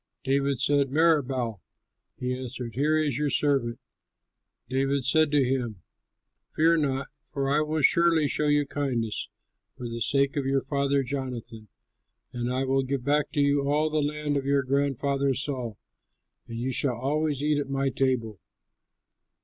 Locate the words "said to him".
5.05-5.83